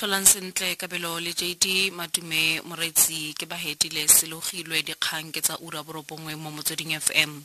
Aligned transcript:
tlholang 0.00 0.24
sentle 0.24 0.76
kabelo 0.80 1.20
le 1.20 1.32
jd 1.36 1.92
madume 1.92 2.62
moretsi 2.64 3.34
ke 3.36 3.44
bahedile 3.44 4.08
selogilwe 4.08 4.80
dikgang 4.82 5.28
ke 5.28 5.44
tsa 5.44 5.60
ura 5.60 5.84
borobongwe 5.84 6.32
mo 6.40 6.48
motsweding 6.50 6.96
fm 6.96 7.44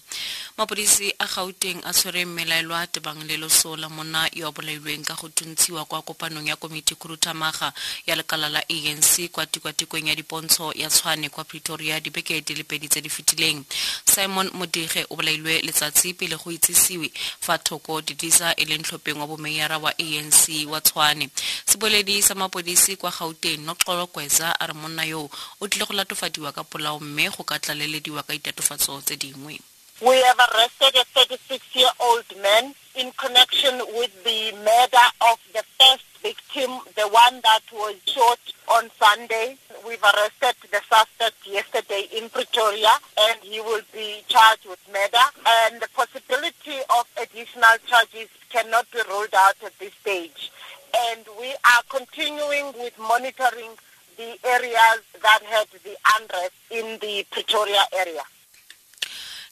mapodisi 0.57 1.11
a 1.19 1.27
gauteng 1.27 1.83
a 1.83 1.91
tshwere 1.91 2.23
mmelaelwa 2.25 2.87
tebang 2.87 3.19
le 3.27 3.35
loso 3.37 3.75
la 3.75 3.89
monna 3.89 4.29
yo 4.31 4.47
a 4.47 4.51
bolailweng 4.55 5.03
ka 5.03 5.19
go 5.19 5.27
tuntshiwa 5.27 5.83
kwa 5.85 6.01
kopanong 6.01 6.47
ya 6.47 6.55
komiti 6.55 6.95
khuruthamaga 6.95 7.73
ya 8.07 8.15
lekala 8.15 8.47
la 8.49 8.63
anc 8.69 9.31
kwa 9.31 9.45
tikwatikong 9.45 10.07
ya 10.07 10.15
dipontsho 10.15 10.71
ya 10.79 10.87
tshwane 10.89 11.29
kwa 11.29 11.43
pretoria 11.43 11.99
dibeke 11.99 12.39
di 12.41 12.55
le 12.55 12.63
pedi 12.63 12.87
tse 12.87 13.01
di 13.01 13.09
fetileng 13.09 13.63
simon 14.07 14.49
modige 14.53 15.03
o 15.09 15.15
bolailwe 15.15 15.59
letsatsi 15.61 16.13
pele 16.13 16.39
go 16.39 16.51
itsisiwe 16.51 17.11
fa 17.39 17.57
thoko 17.57 18.01
didisa 18.01 18.55
e 18.55 18.63
leng 18.65 18.83
tlhopheng 18.87 19.19
wa 19.19 19.27
bomeyara 19.27 19.77
wa 19.77 19.91
anc 19.99 20.71
wa 20.71 20.79
tshwane 20.81 21.29
seboledi 21.75 22.23
sa 22.23 22.35
mapodisi 22.35 22.95
kwa 22.95 23.11
gauteng 23.11 23.59
noxolo 23.67 24.07
kweza 24.07 24.55
a 24.59 24.67
re 24.67 24.73
monna 24.73 25.03
yoo 25.03 25.27
o 25.59 25.67
tlile 25.67 25.85
go 25.85 25.93
latofadiwa 25.93 26.55
ka 26.55 26.63
polao 26.63 26.99
mme 26.99 27.29
go 27.35 27.43
ka 27.43 27.59
tlalelediwa 27.59 28.23
ka 28.23 28.33
tse 28.39 29.15
dingwe 29.19 29.59
We 30.01 30.15
have 30.23 30.39
arrested 30.39 30.95
a 30.95 31.05
36-year-old 31.15 32.27
man 32.41 32.75
in 32.95 33.11
connection 33.15 33.75
with 33.99 34.11
the 34.23 34.51
murder 34.63 35.07
of 35.31 35.39
the 35.53 35.63
first 35.79 36.03
victim, 36.21 36.79
the 36.95 37.07
one 37.07 37.39
that 37.43 37.63
was 37.71 37.95
shot 38.05 38.39
on 38.67 38.89
Sunday. 38.99 39.57
We've 39.87 40.03
arrested 40.03 40.55
the 40.71 40.81
suspect 40.91 41.47
yesterday 41.47 42.07
in 42.11 42.29
Pretoria 42.29 42.91
and 43.19 43.39
he 43.41 43.59
will 43.61 43.83
be 43.93 44.23
charged 44.27 44.65
with 44.67 44.79
murder 44.91 45.27
and 45.63 45.81
the 45.81 45.87
possibility 45.95 46.79
of 46.89 47.05
additional 47.21 47.75
charges 47.87 48.27
cannot 48.49 48.91
be 48.91 48.99
ruled 49.09 49.35
out 49.35 49.55
at 49.63 49.79
this 49.79 49.93
stage. 50.01 50.51
Continuing 51.89 52.73
with 52.79 52.97
monitoring 52.99 53.71
the 54.17 54.37
areas 54.43 55.01
that 55.21 55.39
had 55.43 55.67
the 55.83 55.95
unrest 56.17 56.53
in 56.71 56.97
the 56.99 57.25
Pretoria 57.31 57.83
area. 57.93 58.23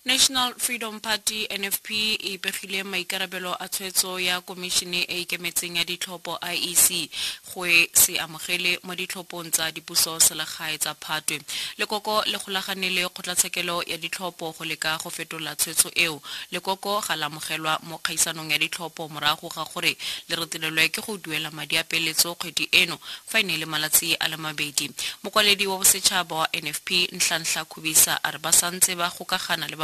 National 0.05 0.53
freedom 0.57 0.99
party 0.99 1.47
nfp 1.47 1.89
e 2.19 2.37
pegile 2.37 2.83
maikarabelo 2.83 3.55
a 3.59 3.67
tshwetso 3.69 4.19
ya 4.19 4.41
komišene 4.41 5.01
e 5.07 5.21
ikemetseng 5.21 5.77
ya 5.77 5.83
ditlhopho 5.85 6.39
iec 6.53 7.09
go 7.53 7.65
se 7.93 8.19
amogele 8.19 8.79
mo 8.83 8.95
ditlhophong 8.95 9.51
tsa 9.51 9.71
dipuso 9.71 10.19
selegae 10.19 10.77
tsa 10.77 10.93
phatwe. 10.93 11.39
Lekoko 11.77 12.23
le 12.25 12.37
golagane 12.37 12.89
le 12.89 13.07
kgotlatshekelo 13.07 13.83
ya 13.87 13.97
ditlhopho 13.97 14.51
go 14.51 14.65
leka 14.65 14.97
go 14.97 15.09
fetola 15.09 15.55
tshwetso 15.55 15.89
eo. 15.95 16.21
Lekoko 16.51 17.01
ga 17.07 17.15
la 17.15 17.25
amogelwa 17.27 17.79
mo 17.83 17.97
kgaisanong 17.97 18.51
ya 18.51 18.57
ditlhopho 18.57 19.07
morago 19.07 19.47
ga 19.55 19.63
gore 19.63 19.95
le 20.27 20.35
retelelwe 20.35 20.89
ke 20.89 21.01
go 21.01 21.17
duela 21.17 21.49
madi 21.51 21.77
a 21.77 21.83
peeletso 21.83 22.35
kgwedi 22.35 22.67
eno 22.71 22.99
fa 23.25 23.39
e 23.39 23.43
ne 23.43 23.57
le 23.57 23.65
malatsi 23.65 24.17
a 24.19 24.27
le 24.27 24.35
mabedi. 24.35 24.91
Mokwaledi 25.23 25.67
wa 25.67 25.77
bosetšhaba 25.77 26.35
wa 26.35 26.47
nfp 26.51 27.07
nhlanhla 27.13 27.63
khubisa 27.65 28.19
a 28.21 28.31
re 28.31 28.39
ba 28.39 28.51
santse 28.51 28.95
ba 28.95 29.07
gokagana 29.07 29.67
le 29.67 29.77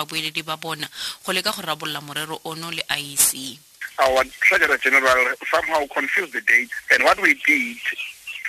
ba 0.43 0.57
bona 0.57 0.87
go 1.25 1.31
leka 1.31 1.51
go 1.51 1.61
rabolola 1.61 2.01
morero 2.01 2.39
ono 2.45 2.69
le 2.71 2.83
iec 2.89 3.59
our 3.99 4.23
Treasurer 4.41 4.77
General 4.77 5.35
somehow 5.51 5.85
confused 5.93 6.33
the 6.33 6.41
date. 6.41 6.69
And 6.91 7.03
what 7.03 7.21
we 7.21 7.33
did, 7.45 7.77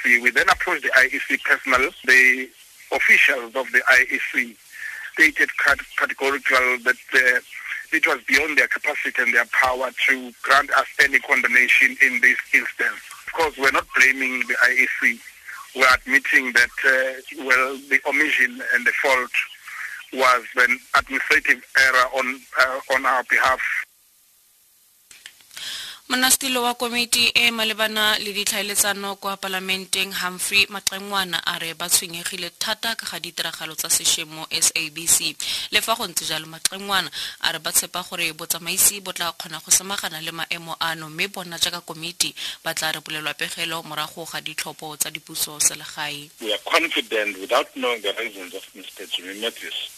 we, 0.05 0.21
we 0.23 0.31
then 0.31 0.49
approached 0.49 0.85
the 0.85 0.91
IEC 0.91 1.43
personnel, 1.43 1.91
the 2.05 2.49
officials 2.93 3.55
of 3.55 3.71
the 3.73 3.81
IEC 3.81 4.57
stated 5.13 5.51
categorically 5.99 6.77
that 6.85 6.97
uh, 7.15 7.41
it 7.93 8.07
was 8.07 8.21
beyond 8.27 8.57
their 8.57 8.69
capacity 8.69 9.21
and 9.21 9.35
their 9.35 9.45
power 9.47 9.91
to 10.09 10.33
grant 10.43 10.71
us 10.73 10.87
any 11.03 11.19
condemnation 11.19 11.97
in 12.01 12.21
this 12.21 12.39
instance. 12.55 13.01
Of 13.27 13.33
course, 13.33 13.59
we're 13.59 13.73
not 13.73 13.87
blaming 13.97 14.41
the 14.41 14.55
IEC. 14.55 15.19
We're 15.75 15.95
admitting 15.95 16.53
that, 16.53 16.71
uh, 16.85 17.45
well, 17.45 17.77
the 17.89 18.01
omission 18.09 18.63
and 18.75 18.87
the 18.87 18.93
fault 19.03 19.31
was 20.13 20.45
an 20.57 20.79
administrative 20.99 21.63
error 21.79 22.07
on, 22.15 22.41
uh, 22.61 22.81
on 22.95 23.07
our 23.07 23.25
behalf. 23.25 23.61
Monastilo 26.11 26.63
wa 26.63 26.75
komiti 26.75 27.31
e 27.35 27.51
malebana 27.51 28.19
le 28.19 28.33
ditlhaeletsano 28.33 29.17
kwa 29.17 29.37
palamenteng 29.37 30.13
humphrey 30.13 30.67
maqengwana 30.69 31.39
a 31.47 31.59
re 31.59 31.75
ba 31.75 31.89
tshwenyegile 31.89 32.51
thata 32.59 32.97
ka 32.97 33.07
ga 33.07 33.21
ditiragalo 33.21 33.75
tsa 33.79 33.89
sešweng 33.89 34.27
mo 34.27 34.43
sabc 34.51 35.37
le 35.71 35.81
fa 35.81 35.95
go 35.95 36.07
ntse 36.11 36.25
jalo 36.27 36.47
maqengwana 36.51 37.09
a 37.47 37.53
re 37.53 37.59
ba 37.63 37.71
tshepa 37.71 38.03
gore 38.03 38.33
botsamaisi 38.33 39.01
bo 39.01 39.13
tla 39.13 39.31
kgona 39.39 39.63
go 39.63 39.71
samagana 39.71 40.21
le 40.21 40.33
maemo 40.33 40.75
ano 40.81 41.09
mme 41.09 41.29
bona 41.29 41.59
jaaka 41.63 41.81
komiti 41.81 42.35
ba 42.65 42.75
tla 42.75 42.91
re 42.91 43.01
bolelwa 43.01 43.35
pegelo 43.35 43.83
morago 43.87 44.27
ga 44.27 44.41
ditlhopho 44.41 44.97
tsa 44.97 45.11
dipuso 45.15 45.61
selegae 45.61 46.29
We 46.43 46.53
are 46.53 46.63
confident, 46.67 47.39
without 47.39 47.69
knowing 47.77 48.03
the 48.03 48.13
reasons 48.19 48.55
of 48.55 48.67
Mr. 48.75 49.07
Jimmy 49.07 49.39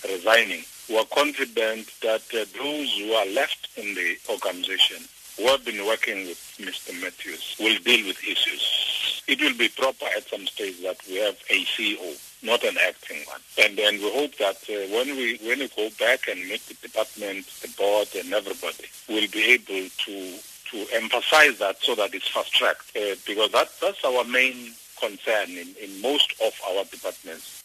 resigning, 0.05 0.63
we 0.91 0.99
are 0.99 1.09
confident 1.09 1.89
that 2.03 2.23
uh, 2.35 2.45
those 2.53 2.93
who 2.99 3.15
are 3.15 3.27
left 3.33 3.71
in 3.79 3.95
the 3.95 4.19
organization 4.29 5.01
have 5.47 5.65
been 5.65 5.85
working 5.87 6.27
with 6.27 6.39
Mr. 6.61 6.93
Matthews 7.01 7.57
We'll 7.59 7.79
deal 7.81 8.07
with 8.07 8.23
issues. 8.25 9.23
It 9.29 9.41
will 9.41 9.57
be 9.57 9.69
proper 9.69 10.07
at 10.17 10.29
some 10.29 10.47
stage 10.47 10.83
that 10.83 10.97
we 11.09 11.17
have 11.17 11.37
a 11.49 11.65
CEO, 11.65 12.19
not 12.43 12.65
an 12.65 12.77
acting 12.87 13.19
one. 13.27 13.41
And 13.59 13.79
then 13.79 13.95
we 13.95 14.13
hope 14.13 14.37
that 14.39 14.57
uh, 14.69 14.95
when 14.95 15.17
we 15.17 15.39
when 15.45 15.61
we 15.61 15.69
go 15.69 15.89
back 15.99 16.29
and 16.29 16.41
meet 16.49 16.61
the 16.67 16.75
department, 16.75 17.47
the 17.63 17.69
board, 17.79 18.09
and 18.17 18.33
everybody, 18.33 18.85
we'll 19.09 19.31
be 19.31 19.45
able 19.53 19.89
to 20.07 20.39
to 20.71 20.87
emphasize 20.95 21.59
that 21.59 21.81
so 21.81 21.95
that 21.95 22.15
it's 22.15 22.29
fast 22.29 22.53
tracked. 22.53 22.97
Uh, 22.97 23.15
because 23.27 23.53
that 23.53 23.71
that's 23.81 24.05
our 24.05 24.25
main 24.25 24.73
concern 24.99 25.51
in, 25.51 25.75
in 25.81 26.01
most 26.01 26.33
of 26.45 26.53
our 26.69 26.85
departments. 26.85 27.63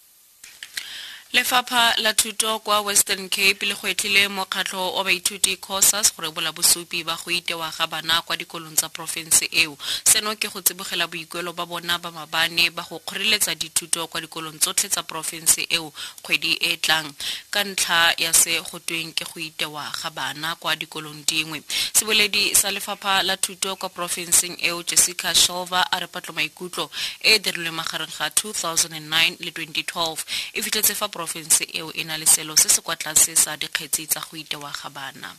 Lefapha 1.34 1.94
la 1.98 2.14
thuto 2.14 2.60
kwa 2.60 2.82
western 2.82 3.30
cape 3.30 3.66
le 3.66 3.76
gwetlhile 3.76 4.28
mokgatlho 4.28 4.94
wa 4.94 5.04
baithuti 5.04 5.58
cosas 5.58 6.16
go 6.16 6.22
rebola 6.22 6.52
bosupi 6.52 7.04
ba 7.04 7.18
go 7.26 7.32
itewa 7.32 7.70
ga 7.78 7.88
bana 7.88 8.22
kwa 8.22 8.38
dikolong 8.38 8.76
tsa 8.76 8.90
porofense 8.90 9.50
eo. 9.52 9.78
Seno 10.06 10.36
ke 10.36 10.48
go 10.48 10.62
tsibogela 10.62 11.08
boikuelo 11.08 11.54
ba 11.54 11.66
bona 11.66 12.00
ba 12.00 12.12
mabane 12.12 12.70
ba 12.72 12.86
go 12.90 13.00
kgoreletsa 13.00 13.56
dithuto 13.56 14.08
kwa 14.08 14.22
dikolong 14.22 14.60
tsotlhe 14.60 14.90
tsa 14.90 15.04
porofense 15.04 15.68
eo 15.70 15.92
kgwedi 16.24 16.54
e 16.62 16.78
tlang. 16.78 17.12
Ka 17.52 17.64
ntlha 17.64 18.14
ya 18.18 18.34
se 18.34 18.62
go 18.62 18.80
tweng 18.80 19.12
ke 19.14 19.26
go 19.26 19.40
itewa 19.40 19.92
ga 20.02 20.10
bana 20.10 20.56
kwa 20.56 20.76
dikolong 20.76 21.26
dingwe. 21.28 21.62
Seboledi 21.94 22.56
sa 22.56 22.72
lefapha 22.72 23.24
la 23.24 23.36
thuto 23.38 23.76
kwa 23.76 23.90
porofenseng 23.90 24.56
eo 24.64 24.82
jessica 24.84 25.36
shelver 25.36 25.86
a 25.92 26.00
re 26.00 26.08
patlo 26.08 26.34
maikutlo 26.34 26.90
e 27.20 27.36
e 27.36 27.40
dirilweng 27.40 27.76
magareng 27.76 28.16
ga 28.18 28.28
2009 28.30 29.36
le 29.44 29.52
2012 29.52 30.18
e 30.54 30.62
fitlhetse 30.62 30.96
fa 30.96 31.10
porofense 31.18 31.66
eo 31.74 31.90
e 31.98 32.04
na 32.06 32.16
le 32.22 32.28
selo 32.30 32.54
se 32.56 32.70
se 32.70 32.82
kwa 32.86 32.96
tlase 32.96 33.34
sa 33.36 33.58
dikgetsi 33.58 34.06
tsa 34.06 34.22
go 34.22 34.38
itewa 34.38 34.70
ga 34.70 34.90
bana 34.90 35.34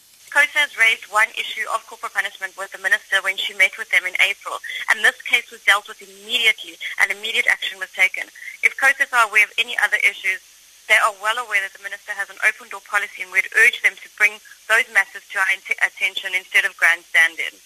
raised 0.79 1.07
one 1.11 1.31
issue 1.39 1.67
of 1.75 1.87
corporal 1.87 2.11
punishment 2.11 2.55
with 2.59 2.71
the 2.71 2.79
minister 2.79 3.23
when 3.23 3.37
she 3.37 3.55
met 3.55 3.75
with 3.79 3.91
them 3.91 4.05
in 4.07 4.15
April, 4.23 4.59
and 4.91 5.03
this 5.03 5.19
case 5.23 5.51
was 5.51 5.63
dealt 5.65 5.89
with 5.89 5.99
immediately 6.03 6.79
and 7.01 7.11
immediate 7.11 7.47
action 7.51 7.79
was 7.79 7.91
taken. 7.91 8.23
If 8.63 8.77
COSAs 8.77 9.11
are 9.11 9.27
aware 9.27 9.43
of 9.43 9.53
any 9.59 9.75
other 9.83 9.99
issues, 9.99 10.39
they 10.87 10.99
are 11.03 11.15
well 11.23 11.39
aware 11.43 11.63
that 11.63 11.75
the 11.75 11.83
minister 11.83 12.13
has 12.13 12.31
an 12.31 12.39
open 12.47 12.69
door 12.71 12.85
policy 12.87 13.23
and 13.23 13.33
we'd 13.33 13.51
urge 13.59 13.83
them 13.83 13.97
to 13.99 14.09
bring 14.19 14.39
those 14.71 14.87
matters 14.95 15.27
to 15.31 15.39
our 15.43 15.51
attention 15.83 16.31
instead 16.35 16.65
of 16.65 16.77
grandstanding. 16.77 17.59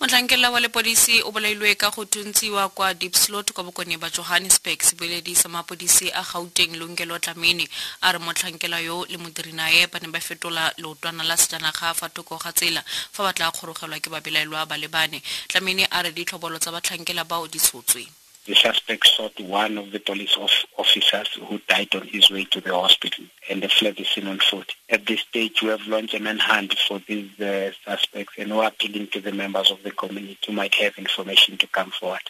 Motlhankela 0.00 0.50
wa 0.50 0.60
lepodisi 0.60 1.22
o 1.22 1.30
bolailwe 1.30 1.74
ka 1.74 1.90
go 1.90 2.04
thuntsiwa 2.04 2.68
kwa 2.68 2.94
deepslot 2.94 3.52
kwa 3.52 3.64
bokone 3.64 3.98
ba 3.98 4.08
johannesburg. 4.10 4.80
Sebueledi 4.82 5.36
sa 5.36 5.48
mapodisi 5.48 6.10
a 6.10 6.22
gauteng 6.22 6.72
lonkelo 6.80 7.18
tlamene 7.18 7.68
a 8.00 8.12
re 8.12 8.18
motlhankela 8.18 8.80
yo 8.80 9.04
le 9.10 9.18
modiri 9.18 9.52
naye 9.52 9.86
ba 9.92 9.98
ne 10.00 10.08
ba 10.08 10.20
fetola 10.20 10.72
leotwana 10.78 11.22
la 11.24 11.36
sejanaga 11.36 11.92
fa 11.94 12.08
thoko 12.08 12.38
ga 12.38 12.52
tsela 12.52 12.82
fa 13.12 13.24
ba 13.24 13.32
tla 13.32 13.52
kgorogelwa 13.52 14.00
ke 14.00 14.08
babelaelwa 14.08 14.66
ba 14.66 14.76
le 14.78 14.88
bane. 14.88 15.20
Tlamene 15.48 15.84
a 15.90 16.02
re 16.02 16.12
ditlhobolo 16.12 16.58
tsa 16.58 16.72
batlhankela 16.72 17.24
bao 17.24 17.46
di 17.46 17.58
tshotswe 17.60 18.08
The 18.46 18.54
suspect 18.54 19.06
shot 19.06 19.38
one 19.40 19.78
of 19.78 19.92
the 19.92 20.00
police 20.00 20.36
of 20.36 20.50
officers 20.78 21.28
who 21.48 21.60
died 21.68 21.94
on 21.94 22.06
his 22.06 22.30
way 22.30 22.44
to 22.46 22.60
the 22.60 22.72
hospital 22.74 23.24
and 23.48 23.70
fled 23.70 23.96
the 23.96 24.04
scene 24.04 24.26
on 24.26 24.38
foot. 24.38 24.72
At 24.88 25.06
this 25.06 25.20
stage, 25.20 25.62
we 25.62 25.68
have 25.68 25.86
launched 25.86 26.14
a 26.14 26.20
manhunt 26.20 26.74
for 26.78 27.00
these 27.06 27.38
uh, 27.40 27.70
suspects 27.84 28.34
and 28.38 28.56
we're 28.56 28.66
appealing 28.66 29.08
to 29.08 29.20
the 29.20 29.32
members 29.32 29.70
of 29.70 29.82
the 29.82 29.90
community 29.90 30.38
who 30.46 30.52
might 30.52 30.74
have 30.76 30.96
information 30.96 31.58
to 31.58 31.66
come 31.66 31.90
forward. 31.90 32.20